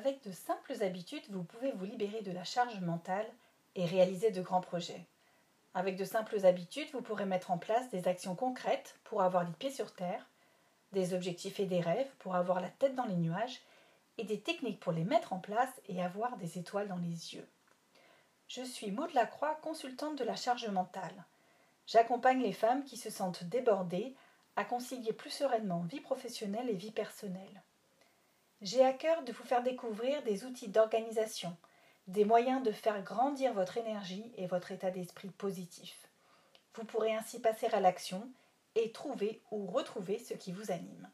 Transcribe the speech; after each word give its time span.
Avec 0.00 0.26
de 0.26 0.32
simples 0.32 0.82
habitudes, 0.82 1.28
vous 1.28 1.42
pouvez 1.42 1.72
vous 1.72 1.84
libérer 1.84 2.22
de 2.22 2.32
la 2.32 2.42
charge 2.42 2.80
mentale 2.80 3.26
et 3.74 3.84
réaliser 3.84 4.30
de 4.30 4.40
grands 4.40 4.62
projets. 4.62 5.04
Avec 5.74 5.96
de 5.96 6.06
simples 6.06 6.46
habitudes, 6.46 6.88
vous 6.94 7.02
pourrez 7.02 7.26
mettre 7.26 7.50
en 7.50 7.58
place 7.58 7.90
des 7.90 8.08
actions 8.08 8.34
concrètes 8.34 8.98
pour 9.04 9.20
avoir 9.20 9.44
les 9.44 9.52
pieds 9.52 9.70
sur 9.70 9.92
terre, 9.92 10.26
des 10.92 11.12
objectifs 11.12 11.60
et 11.60 11.66
des 11.66 11.82
rêves 11.82 12.08
pour 12.18 12.34
avoir 12.34 12.62
la 12.62 12.70
tête 12.70 12.94
dans 12.94 13.04
les 13.04 13.14
nuages, 13.14 13.60
et 14.16 14.24
des 14.24 14.40
techniques 14.40 14.80
pour 14.80 14.92
les 14.92 15.04
mettre 15.04 15.34
en 15.34 15.38
place 15.38 15.82
et 15.86 16.02
avoir 16.02 16.38
des 16.38 16.56
étoiles 16.56 16.88
dans 16.88 16.96
les 16.96 17.34
yeux. 17.34 17.46
Je 18.48 18.62
suis 18.62 18.92
Maud 18.92 19.12
Lacroix, 19.12 19.58
consultante 19.60 20.16
de 20.16 20.24
la 20.24 20.34
charge 20.34 20.66
mentale. 20.68 21.26
J'accompagne 21.86 22.40
les 22.40 22.54
femmes 22.54 22.84
qui 22.84 22.96
se 22.96 23.10
sentent 23.10 23.44
débordées 23.44 24.14
à 24.56 24.64
concilier 24.64 25.12
plus 25.12 25.28
sereinement 25.28 25.80
vie 25.80 26.00
professionnelle 26.00 26.70
et 26.70 26.74
vie 26.74 26.90
personnelle. 26.90 27.62
J'ai 28.62 28.84
à 28.84 28.92
cœur 28.92 29.22
de 29.22 29.32
vous 29.32 29.44
faire 29.44 29.62
découvrir 29.62 30.22
des 30.22 30.44
outils 30.44 30.68
d'organisation, 30.68 31.56
des 32.06 32.26
moyens 32.26 32.62
de 32.62 32.72
faire 32.72 33.02
grandir 33.02 33.54
votre 33.54 33.78
énergie 33.78 34.32
et 34.36 34.46
votre 34.46 34.70
état 34.70 34.90
d'esprit 34.90 35.30
positif. 35.30 36.08
Vous 36.74 36.84
pourrez 36.84 37.14
ainsi 37.14 37.40
passer 37.40 37.66
à 37.68 37.80
l'action 37.80 38.30
et 38.74 38.92
trouver 38.92 39.42
ou 39.50 39.66
retrouver 39.66 40.18
ce 40.18 40.34
qui 40.34 40.52
vous 40.52 40.70
anime. 40.70 41.08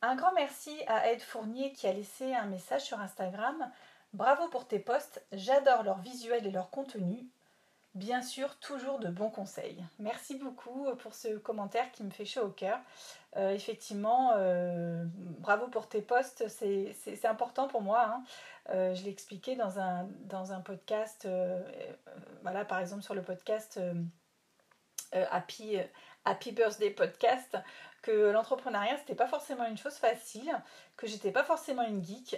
Un 0.00 0.14
grand 0.14 0.32
merci 0.34 0.76
à 0.86 1.10
Ed 1.10 1.22
Fournier 1.22 1.72
qui 1.72 1.86
a 1.86 1.92
laissé 1.92 2.34
un 2.34 2.46
message 2.46 2.82
sur 2.82 3.00
Instagram. 3.00 3.70
Bravo 4.12 4.48
pour 4.48 4.68
tes 4.68 4.78
posts, 4.78 5.24
j'adore 5.32 5.82
leur 5.82 5.98
visuel 5.98 6.46
et 6.46 6.50
leur 6.50 6.70
contenu 6.70 7.26
bien 7.94 8.22
sûr 8.22 8.56
toujours 8.58 8.98
de 8.98 9.08
bons 9.08 9.30
conseils. 9.30 9.84
Merci 9.98 10.36
beaucoup 10.36 10.86
pour 10.98 11.14
ce 11.14 11.36
commentaire 11.36 11.90
qui 11.92 12.02
me 12.02 12.10
fait 12.10 12.24
chaud 12.24 12.42
au 12.42 12.50
cœur. 12.50 12.78
Euh, 13.36 13.50
effectivement, 13.50 14.32
euh, 14.36 15.04
bravo 15.38 15.66
pour 15.68 15.88
tes 15.88 16.02
posts, 16.02 16.46
c'est 16.48 17.24
important 17.24 17.68
pour 17.68 17.82
moi. 17.82 18.04
Hein. 18.06 18.24
Euh, 18.70 18.94
je 18.94 19.04
l'ai 19.04 19.10
expliqué 19.10 19.56
dans 19.56 19.78
un, 19.78 20.08
dans 20.24 20.52
un 20.52 20.60
podcast, 20.60 21.28
voilà, 22.42 22.64
par 22.64 22.80
exemple 22.80 23.02
sur 23.02 23.14
le 23.14 23.22
podcast 23.22 23.80
Happy, 25.12 25.78
Happy 26.24 26.52
Birthday 26.52 26.90
Podcast, 26.90 27.56
que 28.04 28.30
l'entrepreneuriat 28.30 28.96
c'était 28.98 29.14
pas 29.14 29.26
forcément 29.26 29.64
une 29.66 29.78
chose 29.78 29.94
facile, 29.94 30.52
que 30.96 31.06
j'étais 31.06 31.30
pas 31.30 31.44
forcément 31.44 31.82
une 31.82 32.04
geek. 32.04 32.36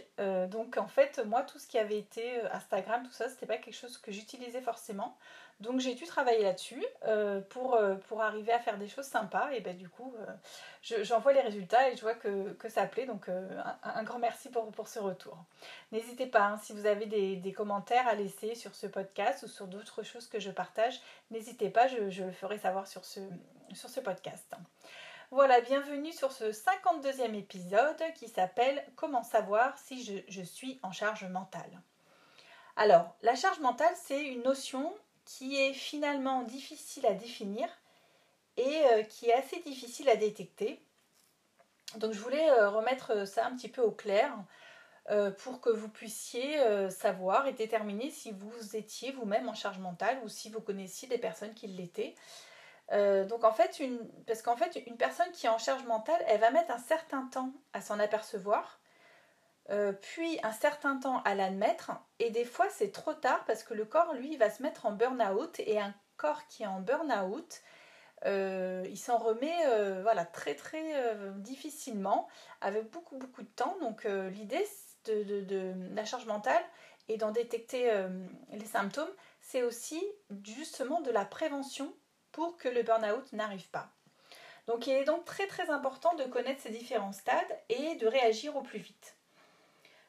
donc 0.48 0.76
en 0.78 0.86
fait, 0.86 1.20
moi, 1.26 1.42
tout 1.42 1.58
ce 1.58 1.66
qui 1.66 1.78
avait 1.78 1.98
été 1.98 2.40
Instagram, 2.52 3.02
tout 3.04 3.12
ça, 3.12 3.28
c'était 3.28 3.46
pas 3.46 3.58
quelque 3.58 3.74
chose 3.74 3.98
que 3.98 4.12
j'utilisais 4.12 4.60
forcément. 4.60 5.16
Donc 5.60 5.80
j'ai 5.80 5.94
dû 5.94 6.04
travailler 6.04 6.42
là-dessus 6.42 6.84
euh, 7.06 7.40
pour, 7.40 7.76
euh, 7.76 7.96
arriver 8.20 8.52
à 8.52 8.58
faire 8.58 8.76
des 8.76 8.88
choses 8.88 9.06
sympas. 9.06 9.50
Et 9.52 9.60
ben 9.60 9.74
du 9.76 9.88
coup, 9.88 10.14
euh, 10.18 11.02
j'en 11.02 11.18
vois 11.20 11.32
les 11.32 11.40
résultats 11.40 11.90
et 11.90 11.96
je 11.96 12.02
vois 12.02 12.14
que, 12.14 12.54
ça 12.68 12.86
plaît. 12.86 13.06
Donc 13.06 13.28
un, 13.28 14.02
grand 14.02 14.18
merci 14.18 14.50
pour, 14.50 14.88
ce 14.88 14.98
retour. 14.98 15.38
N'hésitez 15.92 16.26
pas, 16.26 16.44
hein, 16.44 16.58
si 16.62 16.74
vous 16.74 16.84
avez 16.84 17.06
des, 17.06 17.52
commentaires 17.52 18.06
à 18.06 18.14
laisser 18.14 18.54
sur 18.54 18.74
ce 18.74 18.86
podcast 18.86 19.44
ou 19.44 19.48
sur 19.48 19.66
d'autres 19.66 20.02
choses 20.02 20.28
que 20.28 20.38
je 20.38 20.50
partage, 20.50 21.00
n'hésitez 21.30 21.70
pas, 21.70 21.88
je, 21.88 22.22
le 22.22 22.32
ferai 22.32 22.58
savoir 22.58 22.86
sur 22.86 23.04
ce 23.04 24.00
podcast. 24.00 24.54
Voilà, 25.32 25.60
bienvenue 25.60 26.12
sur 26.12 26.30
ce 26.30 26.44
52e 26.44 27.34
épisode 27.34 28.00
qui 28.14 28.28
s'appelle 28.28 28.86
Comment 28.94 29.24
savoir 29.24 29.76
si 29.76 30.22
je, 30.28 30.42
suis 30.42 30.78
en 30.84 30.92
charge 30.92 31.24
mentale? 31.24 31.82
Alors, 32.76 33.16
la 33.22 33.34
charge 33.34 33.58
mentale, 33.58 33.92
c'est 33.96 34.22
une 34.22 34.44
notion 34.44 34.94
qui 35.24 35.60
est 35.60 35.72
finalement 35.72 36.44
difficile 36.44 37.06
à 37.06 37.14
définir 37.14 37.66
et 38.56 38.84
euh, 38.92 39.02
qui 39.02 39.28
est 39.28 39.32
assez 39.32 39.58
difficile 39.62 40.08
à 40.08 40.14
détecter. 40.14 40.80
Donc 41.96 42.12
je 42.12 42.20
voulais 42.20 42.48
euh, 42.50 42.70
remettre 42.70 43.26
ça 43.26 43.46
un 43.46 43.56
petit 43.56 43.68
peu 43.68 43.82
au 43.82 43.90
clair 43.90 44.32
euh, 45.10 45.32
pour 45.32 45.60
que 45.60 45.70
vous 45.70 45.88
puissiez 45.88 46.56
savoir 46.88 47.48
et 47.48 47.52
déterminer 47.52 48.10
si 48.10 48.30
vous 48.30 48.76
étiez 48.76 49.10
vous-même 49.10 49.48
en 49.48 49.54
charge 49.54 49.80
mentale 49.80 50.20
ou 50.22 50.28
si 50.28 50.50
vous 50.50 50.60
connaissiez 50.60 51.08
des 51.08 51.18
personnes 51.18 51.54
qui 51.54 51.66
l'étaient. 51.66 52.14
Donc 52.90 53.44
en 53.44 53.52
fait, 53.52 53.80
une, 53.80 53.98
parce 54.26 54.42
qu'en 54.42 54.56
fait, 54.56 54.82
une 54.86 54.96
personne 54.96 55.30
qui 55.32 55.46
est 55.46 55.50
en 55.50 55.58
charge 55.58 55.84
mentale, 55.84 56.22
elle 56.28 56.40
va 56.40 56.50
mettre 56.50 56.70
un 56.70 56.78
certain 56.78 57.26
temps 57.32 57.52
à 57.72 57.80
s'en 57.80 57.98
apercevoir 57.98 58.80
euh, 59.70 59.92
puis 59.92 60.38
un 60.44 60.52
certain 60.52 60.96
temps 60.96 61.22
à 61.24 61.34
l'admettre, 61.34 61.90
et 62.20 62.30
des 62.30 62.44
fois 62.44 62.68
c'est 62.70 62.92
trop 62.92 63.14
tard 63.14 63.44
parce 63.46 63.64
que 63.64 63.74
le 63.74 63.84
corps, 63.84 64.14
lui, 64.14 64.36
va 64.36 64.48
se 64.48 64.62
mettre 64.62 64.86
en 64.86 64.92
burn-out, 64.92 65.58
et 65.58 65.80
un 65.80 65.92
corps 66.16 66.46
qui 66.46 66.62
est 66.62 66.66
en 66.66 66.80
burn-out, 66.80 67.62
euh, 68.26 68.84
il 68.88 68.96
s'en 68.96 69.18
remet 69.18 69.56
euh, 69.66 70.02
voilà, 70.02 70.24
très 70.24 70.54
très 70.54 71.16
difficilement, 71.36 72.28
avec 72.60 72.90
beaucoup 72.90 73.16
beaucoup 73.18 73.42
de 73.42 73.48
temps. 73.48 73.76
Donc 73.80 74.04
l'idée 74.04 74.64
de, 75.06 75.74
la 75.94 76.04
charge 76.04 76.26
mentale 76.26 76.62
et 77.08 77.16
d'en 77.16 77.32
détecter 77.32 77.92
les 78.52 78.66
symptômes, 78.66 79.12
c'est 79.40 79.62
aussi 79.62 80.00
justement 80.44 81.00
de 81.00 81.10
la 81.10 81.24
prévention 81.24 81.92
pour 82.36 82.58
que 82.58 82.68
le 82.68 82.82
burn-out 82.82 83.32
n'arrive 83.32 83.66
pas. 83.70 83.88
Donc 84.66 84.86
il 84.86 84.92
est 84.92 85.04
donc 85.04 85.24
très 85.24 85.46
très 85.46 85.70
important 85.70 86.14
de 86.16 86.24
connaître 86.24 86.60
ces 86.60 86.68
différents 86.68 87.14
stades 87.14 87.58
et 87.70 87.94
de 87.94 88.06
réagir 88.06 88.54
au 88.56 88.60
plus 88.60 88.78
vite. 88.78 89.16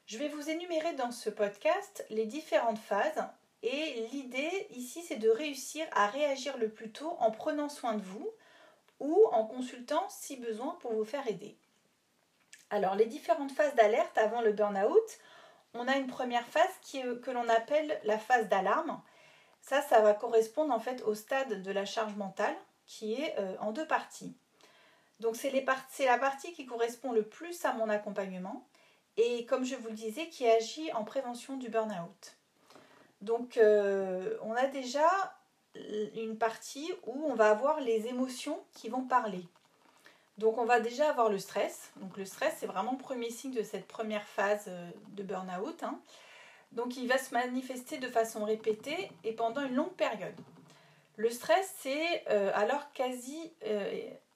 Je 0.07 0.17
vais 0.17 0.27
vous 0.27 0.49
énumérer 0.49 0.91
dans 0.95 1.11
ce 1.11 1.29
podcast 1.29 2.05
les 2.09 2.25
différentes 2.25 2.79
phases 2.79 3.23
et 3.63 4.07
l'idée 4.11 4.67
ici 4.71 5.03
c'est 5.03 5.15
de 5.15 5.29
réussir 5.29 5.87
à 5.93 6.07
réagir 6.07 6.57
le 6.57 6.67
plus 6.67 6.91
tôt 6.91 7.15
en 7.19 7.31
prenant 7.31 7.69
soin 7.69 7.93
de 7.93 8.03
vous 8.03 8.29
ou 8.99 9.25
en 9.31 9.45
consultant 9.45 10.05
si 10.09 10.35
besoin 10.35 10.77
pour 10.81 10.91
vous 10.91 11.05
faire 11.05 11.27
aider. 11.29 11.55
Alors 12.69 12.95
les 12.95 13.05
différentes 13.05 13.53
phases 13.53 13.75
d'alerte 13.75 14.17
avant 14.17 14.41
le 14.41 14.51
burn-out, 14.51 15.17
on 15.73 15.87
a 15.87 15.95
une 15.95 16.07
première 16.07 16.45
phase 16.47 16.75
qui, 16.81 17.01
que 17.23 17.31
l'on 17.31 17.47
appelle 17.47 18.01
la 18.03 18.17
phase 18.17 18.49
d'alarme. 18.49 19.01
Ça, 19.67 19.81
ça 19.81 19.99
va 19.99 20.13
correspondre 20.13 20.73
en 20.73 20.79
fait 20.79 21.01
au 21.03 21.13
stade 21.13 21.61
de 21.61 21.71
la 21.71 21.83
charge 21.83 22.15
mentale 22.15 22.55
qui 22.85 23.15
est 23.15 23.35
euh, 23.37 23.57
en 23.59 23.73
deux 23.73 23.85
parties. 23.85 24.33
Donc 25.19 25.35
c'est 25.35 25.51
la 25.51 26.17
partie 26.17 26.53
qui 26.53 26.65
correspond 26.65 27.11
le 27.11 27.23
plus 27.23 27.65
à 27.65 27.73
mon 27.73 27.89
accompagnement 27.89 28.65
et 29.17 29.45
comme 29.45 29.65
je 29.65 29.75
vous 29.75 29.89
le 29.89 29.93
disais, 29.93 30.29
qui 30.29 30.47
agit 30.47 30.93
en 30.93 31.03
prévention 31.03 31.57
du 31.57 31.67
burn-out. 31.67 32.37
Donc 33.19 33.57
euh, 33.57 34.37
on 34.41 34.53
a 34.53 34.67
déjà 34.67 35.09
une 36.15 36.37
partie 36.37 36.89
où 37.05 37.25
on 37.25 37.35
va 37.35 37.49
avoir 37.49 37.81
les 37.81 38.07
émotions 38.07 38.63
qui 38.73 38.87
vont 38.87 39.03
parler. 39.03 39.43
Donc 40.37 40.57
on 40.59 40.65
va 40.65 40.79
déjà 40.79 41.09
avoir 41.09 41.27
le 41.27 41.39
stress. 41.39 41.91
Donc 41.97 42.15
le 42.15 42.23
stress, 42.23 42.55
c'est 42.57 42.67
vraiment 42.67 42.93
le 42.93 42.97
premier 42.99 43.31
signe 43.31 43.51
de 43.51 43.63
cette 43.63 43.85
première 43.85 44.23
phase 44.23 44.65
euh, 44.69 44.89
de 45.09 45.23
burn-out. 45.23 45.83
Hein. 45.83 45.99
Donc 46.71 46.97
il 46.97 47.07
va 47.07 47.17
se 47.17 47.33
manifester 47.33 47.97
de 47.97 48.07
façon 48.07 48.43
répétée 48.43 49.09
et 49.23 49.33
pendant 49.33 49.61
une 49.61 49.75
longue 49.75 49.93
période. 49.93 50.35
Le 51.15 51.29
stress, 51.29 51.73
c'est 51.79 52.23
euh, 52.29 52.51
alors 52.53 52.87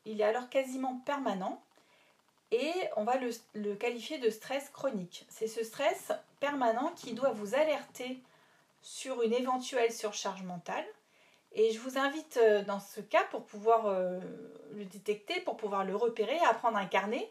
il 0.06 0.22
est 0.22 0.24
alors 0.24 0.50
quasiment 0.50 0.98
permanent 1.06 1.62
et 2.52 2.74
on 2.98 3.04
va 3.04 3.14
le, 3.54 3.76
qualifier 3.76 4.18
de 4.18 4.30
stress 4.30 4.70
chronique. 4.70 5.26
C'est 5.30 5.48
ce 5.48 5.64
stress 5.64 6.12
permanent 6.40 6.92
qui 6.96 7.14
doit 7.14 7.32
vous 7.32 7.56
alerter 7.56 8.20
sur 8.82 9.22
une 9.22 9.34
éventuelle 9.34 9.92
surcharge 9.92 10.44
mentale. 10.44 10.86
Et 11.54 11.72
je 11.72 11.80
vous 11.80 11.98
invite 11.98 12.38
euh, 12.42 12.64
dans 12.64 12.80
ce 12.80 13.02
cas, 13.02 13.24
pour 13.26 13.44
pouvoir 13.44 13.86
euh, 13.86 14.20
le 14.74 14.86
détecter, 14.86 15.42
pour 15.42 15.58
pouvoir 15.58 15.86
le 15.86 15.96
repérer, 15.96 16.38
à 16.50 16.54
prendre 16.54 16.78
un 16.78 16.86
carnet 16.86 17.30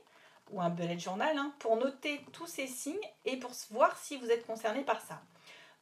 ou 0.51 0.61
un 0.61 0.71
bullet 0.71 0.99
journal 0.99 1.37
hein, 1.37 1.53
pour 1.59 1.77
noter 1.77 2.21
tous 2.33 2.47
ces 2.47 2.67
signes 2.67 2.95
et 3.25 3.37
pour 3.37 3.53
voir 3.71 3.97
si 3.97 4.17
vous 4.17 4.31
êtes 4.31 4.47
concerné 4.47 4.83
par 4.83 5.01
ça. 5.01 5.21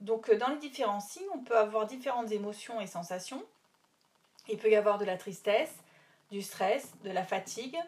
Donc 0.00 0.28
euh, 0.28 0.36
dans 0.36 0.48
les 0.48 0.58
différents 0.58 1.00
signes, 1.00 1.28
on 1.34 1.40
peut 1.40 1.56
avoir 1.56 1.86
différentes 1.86 2.30
émotions 2.30 2.80
et 2.80 2.86
sensations. 2.86 3.42
Il 4.48 4.58
peut 4.58 4.70
y 4.70 4.76
avoir 4.76 4.98
de 4.98 5.04
la 5.04 5.16
tristesse, 5.16 5.74
du 6.30 6.42
stress, 6.42 6.92
de 7.04 7.10
la 7.10 7.24
fatigue, 7.24 7.78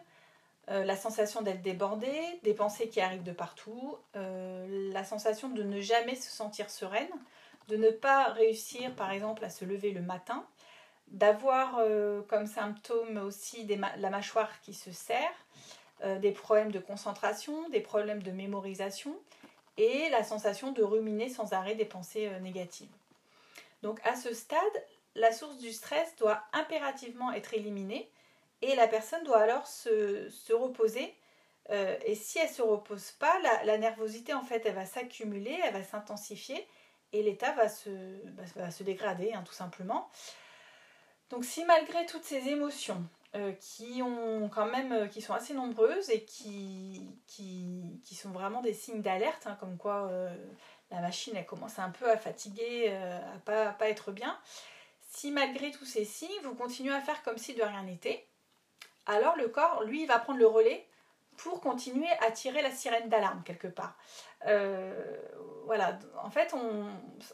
euh, 0.69 0.83
la 0.83 0.95
sensation 0.95 1.41
d'être 1.41 1.61
débordé, 1.61 2.11
des 2.43 2.53
pensées 2.53 2.89
qui 2.89 3.01
arrivent 3.01 3.23
de 3.23 3.31
partout, 3.31 3.97
euh, 4.15 4.91
la 4.91 5.03
sensation 5.03 5.49
de 5.49 5.63
ne 5.63 5.81
jamais 5.81 6.15
se 6.15 6.29
sentir 6.29 6.69
sereine, 6.69 7.09
de 7.67 7.77
ne 7.77 7.89
pas 7.89 8.25
réussir 8.25 8.93
par 8.95 9.11
exemple 9.11 9.43
à 9.45 9.49
se 9.49 9.65
lever 9.65 9.91
le 9.91 10.01
matin, 10.01 10.45
d'avoir 11.07 11.81
comme 12.29 12.47
symptôme 12.47 13.17
aussi 13.17 13.67
la 13.97 14.09
mâchoire 14.09 14.61
qui 14.61 14.73
se 14.73 14.91
serre, 14.91 15.33
des 16.19 16.31
problèmes 16.31 16.71
de 16.71 16.79
concentration, 16.79 17.69
des 17.69 17.79
problèmes 17.79 18.23
de 18.23 18.31
mémorisation 18.31 19.15
et 19.77 20.09
la 20.09 20.23
sensation 20.23 20.71
de 20.71 20.81
ruminer 20.83 21.29
sans 21.29 21.53
arrêt 21.53 21.75
des 21.75 21.85
pensées 21.85 22.29
négatives. 22.41 22.89
Donc 23.83 23.99
à 24.03 24.15
ce 24.15 24.33
stade, 24.33 24.59
la 25.15 25.31
source 25.31 25.57
du 25.57 25.71
stress 25.71 26.15
doit 26.17 26.43
impérativement 26.53 27.31
être 27.31 27.53
éliminée 27.53 28.09
et 28.61 28.75
la 28.75 28.87
personne 28.87 29.23
doit 29.23 29.41
alors 29.41 29.67
se, 29.67 30.53
reposer. 30.53 31.13
Euh, 31.69 31.97
et 32.05 32.15
si 32.15 32.39
elle 32.39 32.49
ne 32.49 32.53
se 32.53 32.61
repose 32.61 33.11
pas, 33.11 33.33
la, 33.63 33.77
nervosité, 33.77 34.33
en 34.33 34.43
fait, 34.43 34.65
elle 34.65 34.75
va 34.75 34.85
s'accumuler, 34.85 35.59
elle 35.63 35.73
va 35.73 35.83
s'intensifier 35.83 36.67
et 37.13 37.23
l'état 37.23 37.51
va 37.53 37.69
se, 37.69 37.89
bah, 38.55 38.69
dégrader, 38.81 39.33
hein, 39.33 39.43
tout 39.45 39.53
simplement. 39.53 40.09
Donc 41.29 41.45
si 41.45 41.63
malgré 41.65 42.05
toutes 42.05 42.23
ces 42.23 42.49
émotions 42.49 43.03
qui 43.59 44.01
ont 44.01 44.49
quand 44.49 44.65
même 44.65 45.09
qui 45.09 45.21
sont 45.21 45.33
assez 45.33 45.53
nombreuses 45.53 46.09
et 46.09 46.25
qui, 46.25 47.09
qui, 47.27 48.15
sont 48.15 48.31
vraiment 48.31 48.61
des 48.61 48.73
signes 48.73 49.01
d'alerte, 49.01 49.47
hein, 49.47 49.57
comme 49.59 49.77
quoi 49.77 50.11
la 50.89 50.99
machine 50.99 51.35
elle 51.37 51.45
commence 51.45 51.79
un 51.79 51.91
peu 51.91 52.09
à 52.09 52.17
fatiguer, 52.17 52.89
à 52.89 53.39
pas, 53.45 53.71
pas 53.71 53.89
être 53.89 54.11
bien. 54.11 54.37
Si 55.09 55.31
malgré 55.31 55.71
tous 55.71 55.85
ces 55.85 56.03
signes, 56.03 56.41
vous 56.43 56.55
continuez 56.55 56.93
à 56.93 56.99
faire 56.99 57.23
comme 57.23 57.37
si 57.37 57.53
de 57.53 57.63
rien 57.63 57.83
n'était, 57.83 58.27
alors 59.05 59.35
le 59.35 59.47
corps, 59.47 59.83
lui, 59.83 60.05
va 60.05 60.19
prendre 60.19 60.39
le 60.39 60.47
relais 60.47 60.85
pour 61.43 61.59
continuer 61.59 62.09
à 62.25 62.31
tirer 62.31 62.61
la 62.61 62.71
sirène 62.71 63.09
d'alarme 63.09 63.41
quelque 63.43 63.67
part. 63.67 63.97
Euh, 64.45 64.93
voilà, 65.65 65.97
en 66.23 66.29
fait, 66.29 66.53
on 66.53 66.83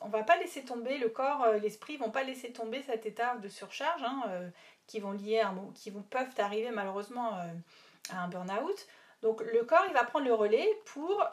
ne 0.06 0.12
va 0.12 0.24
pas 0.24 0.38
laisser 0.38 0.64
tomber 0.64 0.98
le 0.98 1.10
corps, 1.10 1.44
euh, 1.44 1.58
l'esprit 1.58 1.98
vont 1.98 2.12
pas 2.12 2.24
laisser 2.24 2.52
tomber 2.52 2.82
cet 2.84 3.06
état 3.06 3.36
de 3.36 3.50
surcharge 3.50 4.04
hein, 4.04 4.24
euh, 4.30 4.50
qui 4.86 5.00
vont 5.00 5.12
lier, 5.12 5.44
qui 5.76 5.90
vont, 5.90 6.04
peuvent 6.04 6.34
arriver 6.38 6.72
malheureusement 6.72 7.32
à 8.12 8.24
un 8.24 8.28
burn-out. 8.30 8.88
Donc 9.22 9.42
le 9.42 9.64
corps, 9.64 9.84
il 9.88 9.94
va 9.94 10.04
prendre 10.04 10.26
le 10.26 10.34
relais 10.34 10.68
pour 10.86 11.26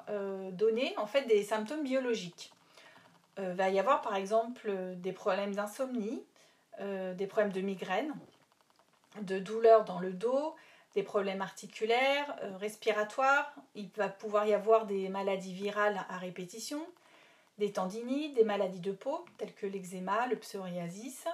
donner 0.52 0.94
en 0.96 1.06
fait 1.06 1.22
des 1.22 1.42
symptômes 1.44 1.84
biologiques. 1.84 2.52
Il 3.38 3.44
va 3.44 3.68
y 3.68 3.78
avoir 3.78 4.00
par 4.00 4.16
exemple 4.16 4.72
des 4.96 5.12
problèmes 5.12 5.54
d'insomnie, 5.54 6.24
des 6.80 7.26
problèmes 7.28 7.52
de 7.52 7.60
migraine, 7.60 8.12
de 9.20 9.38
douleurs 9.38 9.84
dans 9.84 10.00
le 10.00 10.12
dos, 10.12 10.56
des 10.94 11.02
problèmes 11.02 11.42
articulaires, 11.42 12.36
euh, 12.42 12.56
respiratoires. 12.56 13.54
Il 13.74 13.88
va 13.96 14.08
pouvoir 14.08 14.46
y 14.46 14.54
avoir 14.54 14.86
des 14.86 15.08
maladies 15.08 15.54
virales 15.54 16.04
à 16.08 16.18
répétition, 16.18 16.86
des 17.58 17.72
tendinites, 17.72 18.34
des 18.34 18.44
maladies 18.44 18.80
de 18.80 18.92
peau 18.92 19.24
telles 19.38 19.54
que 19.54 19.66
l'eczéma, 19.66 20.26
le 20.28 20.36
psoriasis. 20.36 21.24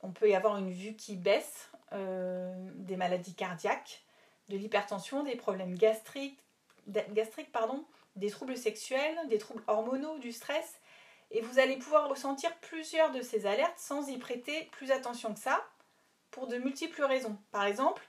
On 0.00 0.10
peut 0.10 0.28
y 0.30 0.34
avoir 0.34 0.56
une 0.56 0.70
vue 0.70 0.94
qui 0.94 1.16
baisse, 1.16 1.70
euh, 1.92 2.54
des 2.74 2.96
maladies 2.96 3.34
cardiaques, 3.34 4.02
de 4.48 4.56
l'hypertension, 4.56 5.22
des 5.22 5.36
problèmes 5.36 5.74
gastriques, 5.74 6.38
gastriques 6.86 7.52
pardon, 7.52 7.84
des 8.16 8.30
troubles 8.30 8.56
sexuels, 8.56 9.18
des 9.28 9.38
troubles 9.38 9.62
hormonaux, 9.66 10.18
du 10.18 10.32
stress. 10.32 10.80
Et 11.30 11.42
vous 11.42 11.58
allez 11.58 11.76
pouvoir 11.76 12.08
ressentir 12.08 12.54
plusieurs 12.56 13.10
de 13.10 13.20
ces 13.20 13.44
alertes 13.44 13.78
sans 13.78 14.08
y 14.08 14.16
prêter 14.16 14.68
plus 14.72 14.90
attention 14.90 15.34
que 15.34 15.40
ça, 15.40 15.62
pour 16.30 16.46
de 16.46 16.56
multiples 16.56 17.04
raisons. 17.04 17.36
Par 17.50 17.64
exemple, 17.64 18.02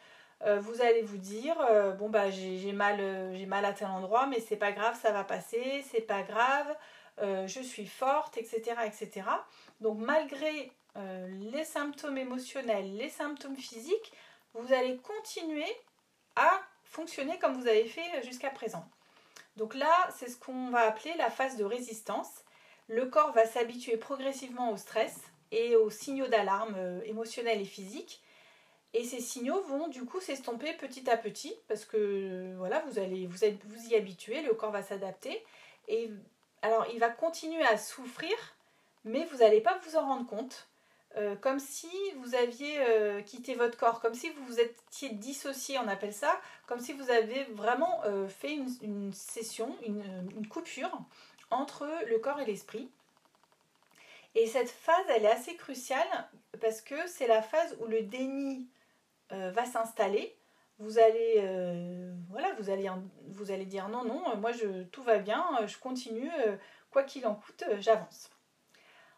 vous 0.46 0.82
allez 0.82 1.02
vous 1.02 1.18
dire 1.18 1.60
euh, 1.70 1.92
bon 1.92 2.10
bah 2.10 2.30
j'ai 2.30 2.72
mal 2.72 3.00
euh, 3.02 3.36
j'ai 3.36 3.46
mal 3.46 3.66
à 3.66 3.74
tel 3.74 3.88
endroit 3.88 4.26
mais 4.26 4.40
c'est 4.40 4.56
pas 4.56 4.72
grave 4.72 4.98
ça 5.00 5.12
va 5.12 5.24
passer 5.24 5.84
c'est 5.92 6.02
pas 6.02 6.24
grave 6.24 6.76
je 7.22 7.60
suis 7.62 7.86
forte 7.86 8.38
etc 8.38 8.78
etc 8.86 9.24
donc 9.82 9.98
malgré 10.00 10.72
les 10.96 11.66
symptômes 11.66 12.18
émotionnels 12.18 12.96
les 12.96 13.10
symptômes 13.10 13.58
physiques 13.58 14.14
vous 14.54 14.72
allez 14.72 14.96
continuer 14.98 15.68
à 16.38 16.62
fonctionner 16.86 17.38
comme 17.40 17.60
vous 17.60 17.68
avez 17.68 17.86
fait 17.86 18.24
jusqu'à 18.24 18.50
présent. 18.50 18.86
Donc 19.58 19.76
là 19.76 19.92
c'est 20.16 20.30
ce 20.30 20.38
qu'on 20.38 20.70
va 20.70 20.88
appeler 20.88 21.14
la 21.18 21.30
phase 21.30 21.58
de 21.58 21.66
résistance. 21.66 22.46
Le 22.88 23.06
corps 23.06 23.34
va 23.34 23.46
s'habituer 23.46 23.98
progressivement 23.98 24.72
au 24.72 24.78
stress 24.78 25.20
et 25.52 25.76
aux 25.76 25.90
signaux 25.90 26.28
d'alarme 26.28 27.02
émotionnels 27.04 27.60
et 27.60 27.66
physiques 27.66 28.24
et 28.94 29.04
ces 29.04 29.22
signaux 29.22 29.62
vont 29.62 29.88
du 29.88 30.04
coup 30.04 30.20
s'estomper 30.20 30.74
petit 30.74 31.10
à 31.10 31.18
petit 31.18 31.54
parce 31.68 31.86
que 31.86 32.56
voilà, 32.58 32.80
vous 32.88 32.98
allez 32.98 33.28
vous, 33.28 33.46
êtes, 33.46 33.64
vous 33.66 33.88
y 33.88 33.96
habituer, 33.96 34.42
le 34.42 34.54
corps 34.54 34.72
va 34.72 34.82
s'adapter. 34.82 35.44
Et 35.88 36.10
alors 36.62 36.88
il 36.92 37.00
va 37.00 37.10
continuer 37.10 37.64
à 37.64 37.78
souffrir, 37.78 38.36
mais 39.06 39.26
vous 39.26 39.38
n'allez 39.38 39.62
pas 39.62 39.80
vous 39.86 39.96
en 39.96 40.06
rendre 40.06 40.28
compte. 40.28 40.68
Euh, 41.18 41.36
comme 41.36 41.60
si 41.60 41.90
vous 42.18 42.36
aviez 42.36 42.80
euh, 42.82 43.22
quitté 43.22 43.56
votre 43.56 43.78
corps, 43.78 44.00
comme 44.00 44.14
si 44.14 44.30
vous 44.30 44.46
vous 44.46 44.60
étiez 44.60 45.10
dissocié, 45.10 45.80
on 45.80 45.88
appelle 45.88 46.14
ça, 46.14 46.40
comme 46.68 46.80
si 46.80 46.94
vous 46.94 47.10
avez 47.10 47.46
vraiment 47.46 48.02
euh, 48.06 48.28
fait 48.28 48.54
une, 48.54 48.70
une 48.84 49.14
session, 49.14 49.76
une, 49.86 50.48
coupure 50.48 50.92
entre 51.50 51.88
le 52.08 52.20
corps 52.20 52.40
et 52.40 52.46
l'esprit. 52.46 52.90
Et 54.36 54.46
cette 54.46 54.70
phase, 54.70 55.06
elle 55.10 55.26
est 55.26 55.32
assez 55.32 55.56
cruciale 55.56 56.30
parce 56.62 56.82
que 56.82 57.08
c'est 57.08 57.28
la 57.28 57.42
phase 57.42 57.76
où 57.82 57.88
le 57.88 58.04
déni 58.04 58.68
euh, 59.32 59.52
va 59.52 59.66
s'installer, 59.66 60.36
vous 60.80 60.98
allez, 60.98 61.36
euh, 61.38 62.14
voilà, 62.30 62.54
vous 62.60 62.70
allez, 62.70 62.90
vous 63.28 63.52
allez 63.52 63.66
dire 63.66 63.90
non, 63.90 64.04
non, 64.04 64.36
moi 64.38 64.52
je, 64.52 64.84
tout 64.86 65.04
va 65.04 65.20
bien, 65.20 65.46
je 65.68 65.78
continue, 65.78 66.32
euh, 66.48 66.56
quoi 66.90 67.04
qu'il 67.04 67.28
en 67.28 67.36
coûte, 67.36 67.64
j'avance. 67.80 68.32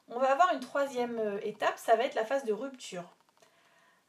On 0.09 0.19
va 0.19 0.31
avoir 0.31 0.53
une 0.53 0.59
troisième 0.59 1.39
étape, 1.43 1.77
ça 1.77 1.95
va 1.95 2.03
être 2.03 2.15
la 2.15 2.25
phase 2.25 2.43
de 2.43 2.51
rupture. 2.51 3.15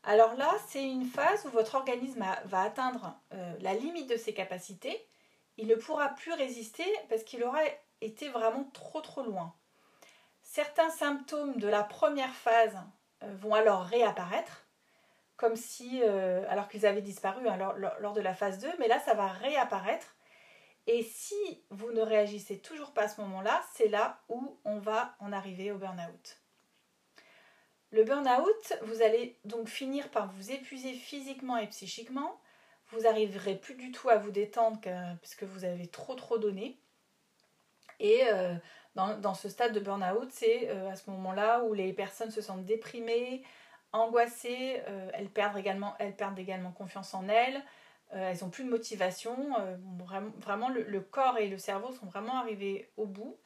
Alors 0.03 0.35
là, 0.35 0.51
c'est 0.67 0.85
une 0.85 1.05
phase 1.05 1.47
où 1.47 1.51
votre 1.51 1.77
organisme 1.77 2.25
va 2.47 2.63
atteindre 2.63 3.15
la 3.61 3.75
limite 3.75 4.11
de 4.11 4.17
ses 4.17 4.35
capacités. 4.35 5.07
Il 5.59 5.69
ne 5.69 5.77
pourra 5.77 6.09
plus 6.09 6.33
résister 6.33 6.87
parce 7.09 7.23
qu'il 7.23 7.45
aura 7.45 7.61
été 8.01 8.29
vraiment 8.31 8.65
trop 8.73 9.01
trop 9.01 9.23
loin. 9.23 9.55
Certains 10.43 10.91
symptômes 10.91 11.57
de 11.59 11.69
la 11.69 11.85
première 11.85 12.35
phase 12.35 12.77
vont 13.21 13.55
alors 13.55 13.85
réapparaître 13.85 14.62
comme 15.37 15.57
si, 15.57 16.01
euh, 16.03 16.45
alors 16.49 16.69
qu'ils 16.69 16.87
avaient 16.87 17.03
disparu 17.03 17.49
hein, 17.49 17.57
lors, 18.01 18.13
de 18.13 18.21
la 18.21 18.35
phase 18.35 18.59
2, 18.59 18.69
mais 18.79 18.89
là, 18.89 18.99
ça 19.01 19.15
va 19.15 19.27
réapparaître. 19.27 20.17
Et 20.87 21.03
si 21.03 21.65
vous 21.71 21.93
ne 21.93 22.01
réagissez 22.01 22.59
toujours 22.59 22.93
pas 22.93 23.03
à 23.03 23.09
ce 23.09 23.21
moment-là, 23.21 23.63
c'est 23.75 23.89
là 23.89 24.21
où 24.29 24.59
on 24.65 24.79
va 24.79 25.15
en 25.21 25.33
arriver 25.33 25.71
au 25.71 25.79
burn-out. 25.79 26.39
Le 27.93 28.05
burn-out, 28.05 28.73
vous 28.83 29.03
allez 29.03 29.39
donc 29.45 29.69
finir 29.69 30.11
par 30.11 30.33
vous 30.33 30.51
épuiser 30.51 30.95
physiquement 30.95 31.59
et 31.59 31.67
psychiquement. 31.69 32.41
Vous 32.89 33.03
n'arriverez 33.03 33.55
plus 33.55 33.75
du 33.75 33.93
tout 33.93 34.09
à 34.09 34.17
vous 34.17 34.31
détendre 34.31 34.81
puisque 35.21 35.45
vous 35.45 35.65
avez 35.65 35.87
trop 35.87 36.15
trop 36.15 36.39
donné. 36.39 36.79
Et 38.01 38.23
euh, 38.27 38.55
dans, 38.95 39.35
ce 39.35 39.49
stade 39.49 39.73
de 39.73 39.81
burn-out, 39.81 40.29
c'est 40.31 40.69
euh, 40.69 40.91
à 40.91 40.97
ce 40.97 41.09
moment-là 41.11 41.63
où 41.65 41.73
les 41.73 41.93
personnes 41.93 42.31
se 42.31 42.41
sentent 42.41 42.65
déprimées, 42.65 43.43
angoissées, 43.93 44.83
euh, 44.89 45.11
elles, 45.13 45.29
perdent 45.29 45.59
également, 45.59 46.73
confiance 46.73 47.15
en 47.15 47.29
elles, 47.29 47.63
euh, 48.15 48.31
elles 48.31 48.39
n'ont 48.43 48.51
plus 48.51 48.65
de 48.65 48.71
motivation, 48.71 49.37
euh, 49.61 49.77
vraiment, 50.41 50.69
le, 50.69 51.01
corps 51.01 51.39
et 51.39 51.49
le 51.49 51.59
cerveau 51.59 51.93
sont 51.93 52.07
vraiment 52.07 52.39
arrivés 52.39 52.91
au 52.97 53.07
bout. 53.07 53.37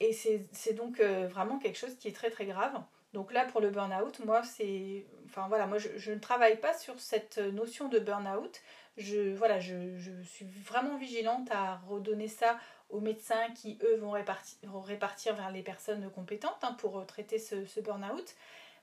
et, 0.00 0.12
c'est 0.12 0.74
donc 0.74 1.00
vraiment 1.00 1.58
quelque 1.58 1.78
chose 1.78 1.96
qui 1.96 2.08
est 2.08 2.12
très 2.12 2.30
très 2.30 2.46
grave. 2.46 2.80
Donc 3.12 3.32
là, 3.32 3.44
pour 3.44 3.60
le 3.60 3.70
burn-out, 3.70 4.18
moi, 4.24 4.42
c'est. 4.42 5.06
Enfin 5.26 5.46
voilà, 5.48 5.66
moi, 5.66 5.78
je, 5.78 6.10
ne 6.10 6.18
travaille 6.18 6.58
pas 6.58 6.74
sur 6.74 6.98
cette 6.98 7.38
notion 7.38 7.88
de 7.88 7.98
burn-out. 8.00 8.60
Je, 8.96 9.34
voilà, 9.34 9.58
je, 9.58 9.98
je, 9.98 10.22
suis 10.22 10.44
vraiment 10.44 10.96
vigilante 10.96 11.50
à 11.50 11.76
redonner 11.88 12.28
ça 12.28 12.58
aux 12.90 13.00
médecins 13.00 13.50
qui, 13.54 13.78
eux, 13.82 13.96
vont 13.96 14.12
répartir, 14.12 15.34
vers 15.34 15.50
les 15.50 15.62
personnes 15.62 16.08
compétentes 16.12 16.62
hein, 16.62 16.74
pour 16.78 17.00
euh, 17.00 17.04
traiter 17.04 17.38
ce, 17.38 17.80
burn-out. 17.80 18.34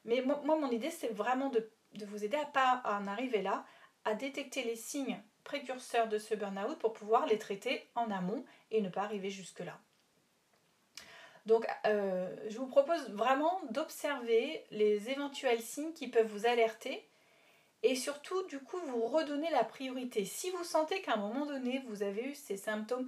Mais 0.03 0.21
moi, 0.21 0.41
mon 0.43 0.69
idée, 0.69 0.89
c'est 0.89 1.13
vraiment 1.13 1.49
de, 1.49 1.69
vous 2.05 2.25
aider 2.25 2.37
à 2.37 2.45
pas 2.45 2.81
en 2.83 3.07
arriver 3.07 3.41
là, 3.41 3.65
à 4.03 4.13
détecter 4.13 4.63
les 4.63 4.75
signes 4.75 5.21
précurseurs 5.43 6.09
de 6.09 6.17
ce 6.17 6.35
burn-out 6.35 6.77
pour 6.79 6.91
pouvoir 6.91 7.25
les 7.25 7.37
traiter 7.37 7.87
en 7.95 8.11
amont 8.11 8.43
et 8.69 8.81
ne 8.81 8.89
pas 8.89 9.03
arriver 9.03 9.29
jusque-là. 9.29 9.79
Donc, 11.45 11.65
euh, 11.85 12.35
je 12.49 12.57
vous 12.57 12.67
propose 12.67 13.09
vraiment 13.11 13.61
d'observer 13.71 14.63
les 14.71 15.09
éventuels 15.09 15.61
signes 15.61 15.93
qui 15.93 16.07
peuvent 16.07 16.27
vous 16.27 16.45
alerter 16.45 17.07
et 17.83 17.95
surtout, 17.95 18.43
du 18.47 18.59
coup, 18.59 18.77
vous 18.87 19.07
redonner 19.07 19.49
la 19.49 19.63
priorité. 19.63 20.23
Si 20.25 20.51
vous 20.51 20.63
sentez 20.63 21.01
qu'à 21.01 21.13
un 21.13 21.17
moment 21.17 21.45
donné, 21.45 21.83
vous 21.87 22.03
avez 22.03 22.23
eu 22.23 22.35
ces 22.35 22.57
symptômes 22.57 23.07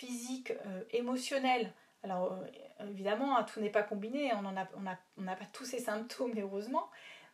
physique, 0.00 0.52
euh, 0.66 0.82
émotionnel. 0.90 1.72
Alors 2.02 2.32
euh, 2.32 2.86
évidemment, 2.88 3.36
hein, 3.36 3.44
tout 3.44 3.60
n'est 3.60 3.70
pas 3.70 3.82
combiné, 3.82 4.32
on 4.34 4.42
n'a 4.42 4.68
on 4.76 5.26
a, 5.26 5.36
pas 5.36 5.44
tous 5.52 5.64
ces 5.64 5.78
symptômes, 5.78 6.32
heureusement. 6.38 6.90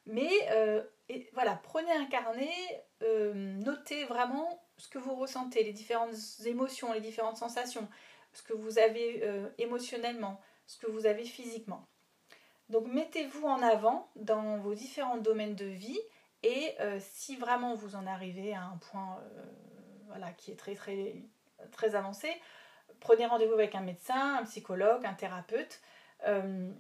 Mais 0.07 0.31
euh, 0.51 0.83
voilà, 1.33 1.61
prenez 1.63 1.93
un 1.93 2.07
carnet, 2.07 2.51
notez 3.35 4.05
vraiment 4.05 4.63
ce 4.77 4.89
que 4.89 4.99
vous 4.99 5.15
ressentez, 5.17 5.65
les 5.65 5.73
différentes 5.73 6.15
émotions, 6.45 6.93
les 6.93 7.01
différentes 7.01 7.37
sensations, 7.37 7.89
ce 8.33 8.43
que 8.43 8.53
vous 8.53 8.79
avez 8.79 9.25
émotionnellement, 9.59 10.41
ce 10.67 10.79
que 10.79 10.87
vous 10.87 11.07
avez 11.07 11.25
physiquement. 11.25 11.85
Donc 12.69 12.87
mettez-vous 12.87 13.47
en 13.47 13.63
avant 13.63 14.09
dans 14.15 14.59
vos 14.59 14.75
différents 14.75 15.19
domaines 15.19 15.57
de 15.57 15.67
vie 15.67 15.99
et 16.47 16.77
si 17.01 17.37
vraiment 17.37 17.75
vous 17.75 17.97
en 17.97 18.07
arrivez 18.07 18.55
à 18.55 18.63
un 18.63 18.77
point 18.91 19.19
voilà, 20.07 20.31
qui 20.33 20.53
est 20.53 20.57
très 20.57 20.75
très 20.75 21.17
très 21.73 21.95
avancé, 21.95 22.29
prenez 23.01 23.27
rendez-vous 23.27 23.55
avec 23.55 23.75
un 23.75 23.81
médecin, 23.81 24.39
un 24.39 24.45
psychologue, 24.45 25.05
un 25.05 25.15
thérapeute. 25.15 25.81
Euh, 26.27 26.71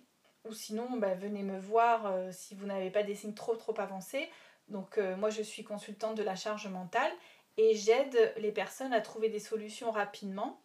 ou 0.45 0.53
sinon, 0.53 0.97
bah, 0.97 1.15
venez 1.15 1.43
me 1.43 1.59
voir 1.59 2.07
euh, 2.07 2.31
si 2.33 2.55
vous 2.55 2.67
n'avez 2.67 2.91
pas 2.91 3.03
des 3.03 3.15
signes 3.15 3.35
trop 3.35 3.57
trop 3.57 3.79
avancés. 3.81 4.31
Donc 4.69 4.99
euh, 4.99 5.17
moi, 5.17 5.31
je 5.31 5.43
suis 5.43 5.65
consultante 5.65 6.17
de 6.17 6.23
la 6.23 6.37
charge 6.37 6.69
mentale 6.69 7.11
et 7.57 7.75
j'aide 7.75 8.35
les 8.37 8.53
personnes 8.53 8.93
à 8.93 9.01
trouver 9.01 9.29
des 9.29 9.41
solutions 9.41 9.91
rapidement 9.91 10.61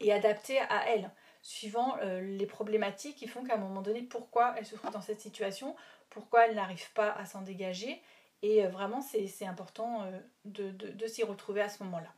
et 0.00 0.12
adaptées 0.12 0.58
à 0.58 0.88
elles. 0.88 1.10
Suivant 1.42 1.96
les 2.02 2.46
problématiques 2.46 3.16
qui 3.16 3.28
font 3.28 3.44
qu'à 3.44 3.54
un 3.54 3.58
moment 3.58 3.82
donné, 3.82 4.02
pourquoi 4.02 4.54
elle 4.58 4.66
se 4.66 4.74
trouve 4.74 4.90
dans 4.90 5.00
cette 5.00 5.20
situation, 5.20 5.74
pourquoi 6.10 6.46
elle 6.46 6.54
n'arrive 6.54 6.90
pas 6.92 7.12
à 7.12 7.26
s'en 7.26 7.42
dégager. 7.42 8.02
Et 8.42 8.66
vraiment, 8.66 9.00
c'est 9.00 9.46
important 9.46 10.04
de 10.44 11.06
s'y 11.06 11.22
retrouver 11.22 11.60
à 11.60 11.68
ce 11.68 11.82
moment-là. 11.84 12.12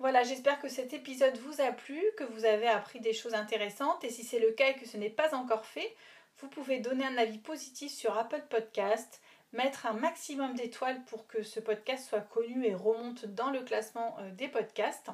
Voilà, 0.00 0.24
j'espère 0.24 0.58
que 0.60 0.68
cet 0.68 0.92
épisode 0.92 1.36
vous 1.38 1.60
a 1.60 1.70
plu, 1.70 2.02
que 2.16 2.24
vous 2.24 2.44
avez 2.44 2.66
appris 2.66 2.98
des 2.98 3.12
choses 3.12 3.34
intéressantes 3.34 4.02
et 4.02 4.10
si 4.10 4.24
c'est 4.24 4.40
le 4.40 4.50
cas 4.50 4.70
et 4.70 4.74
que 4.74 4.88
ce 4.88 4.96
n'est 4.96 5.08
pas 5.08 5.36
encore 5.36 5.64
fait, 5.64 5.94
vous 6.38 6.48
pouvez 6.48 6.80
donner 6.80 7.06
un 7.06 7.16
avis 7.16 7.38
positif 7.38 7.92
sur 7.92 8.18
Apple 8.18 8.42
Podcast, 8.50 9.20
mettre 9.52 9.86
un 9.86 9.92
maximum 9.92 10.54
d'étoiles 10.54 11.04
pour 11.04 11.28
que 11.28 11.44
ce 11.44 11.60
podcast 11.60 12.08
soit 12.08 12.20
connu 12.20 12.66
et 12.66 12.74
remonte 12.74 13.24
dans 13.26 13.50
le 13.50 13.62
classement 13.62 14.16
euh, 14.18 14.30
des 14.32 14.48
podcasts 14.48 15.10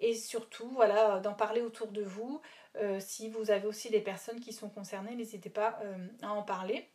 et 0.00 0.14
surtout 0.14 0.68
voilà 0.70 1.20
d'en 1.20 1.34
parler 1.34 1.60
autour 1.60 1.88
de 1.88 2.02
vous. 2.02 2.40
Euh, 2.76 2.98
si 3.00 3.28
vous 3.28 3.50
avez 3.50 3.66
aussi 3.66 3.90
des 3.90 4.00
personnes 4.00 4.40
qui 4.40 4.52
sont 4.52 4.68
concernées, 4.68 5.14
n'hésitez 5.14 5.50
pas 5.50 5.78
euh, 5.82 6.06
à 6.22 6.32
en 6.32 6.42
parler. 6.42 6.88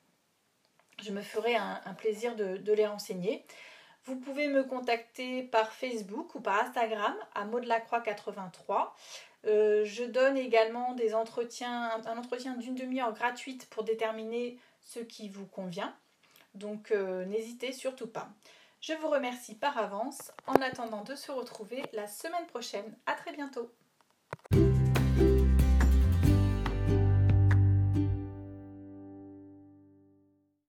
Je 1.04 1.12
me 1.12 1.22
ferai 1.22 1.56
un, 1.56 1.94
plaisir 1.98 2.36
de 2.36 2.72
les 2.72 2.88
renseigner. 2.88 3.46
Vous 4.06 4.16
pouvez 4.16 4.48
me 4.48 4.64
contacter 4.64 5.44
par 5.44 5.74
Facebook 5.74 6.36
ou 6.36 6.40
par 6.40 6.64
Instagram 6.64 7.14
à 7.34 7.46
Maudelacroix83. 7.46 8.92
Euh, 9.46 9.84
je 9.84 10.06
donne 10.06 10.38
également 10.38 10.94
des 10.94 11.14
entretiens, 11.14 12.02
un 12.06 12.18
entretien 12.18 12.56
d'une 12.56 12.76
demi-heure 12.76 13.14
gratuite 13.14 13.68
pour 13.70 13.84
déterminer 13.84 14.58
ce 14.80 15.00
qui 15.00 15.28
vous 15.28 15.46
convient. 15.46 15.94
Donc 16.54 16.92
n'hésitez 16.92 17.74
surtout 17.74 18.08
pas. 18.08 18.30
Je 18.88 18.94
vous 18.94 19.10
remercie 19.10 19.56
par 19.56 19.80
avance 19.80 20.32
en 20.46 20.62
attendant 20.62 21.02
de 21.02 21.16
se 21.16 21.32
retrouver 21.32 21.82
la 21.94 22.06
semaine 22.06 22.46
prochaine. 22.46 22.96
À 23.08 23.14
très 23.14 23.32
bientôt. 23.32 23.72